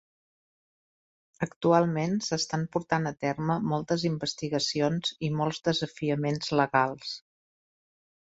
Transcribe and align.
Actualment 1.45 2.15
s"estan 2.27 2.63
portant 2.75 3.05
a 3.09 3.11
terme 3.25 3.59
moltes 3.75 4.07
investigacions 4.09 5.13
i 5.29 5.31
molts 5.43 5.61
desafiaments 5.69 6.51
legals. 6.63 7.15